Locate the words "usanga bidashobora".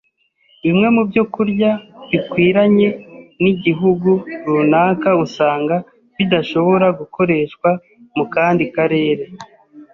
5.25-6.87